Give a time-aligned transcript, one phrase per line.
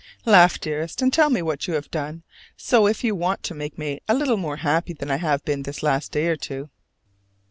[0.25, 2.23] Laugh, dearest, and tell me that you have done
[2.57, 5.61] so if you want to make me a little more happy than I have been
[5.61, 6.71] this last day or two.